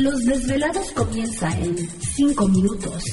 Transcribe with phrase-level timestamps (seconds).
[0.00, 1.76] Los desvelados comienza en
[2.16, 3.04] 5 minutos.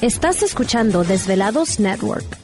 [0.00, 2.43] Estás escuchando Desvelados Network.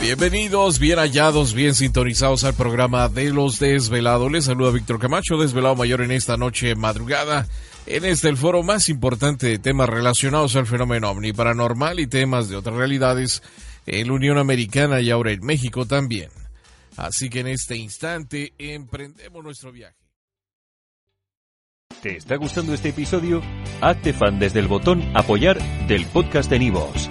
[0.00, 4.30] Bienvenidos, bien hallados, bien sintonizados al programa de los desvelados.
[4.30, 7.48] Les saluda Víctor Camacho, desvelado mayor en esta noche madrugada.
[7.84, 12.48] En este el foro más importante de temas relacionados al fenómeno ovni paranormal y temas
[12.48, 13.42] de otras realidades
[13.86, 16.30] en la Unión Americana y ahora en México también.
[16.96, 19.96] Así que en este instante emprendemos nuestro viaje.
[22.00, 23.42] ¿Te está gustando este episodio?
[23.80, 25.58] Hazte fan desde el botón apoyar
[25.88, 27.10] del podcast de Nivos.